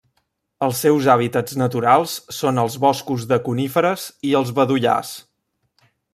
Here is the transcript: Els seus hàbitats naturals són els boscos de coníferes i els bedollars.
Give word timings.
Els 0.67 0.79
seus 0.85 1.09
hàbitats 1.15 1.57
naturals 1.63 2.15
són 2.37 2.61
els 2.63 2.79
boscos 2.87 3.27
de 3.33 3.39
coníferes 3.51 4.07
i 4.31 4.35
els 4.41 4.55
bedollars. 4.61 5.15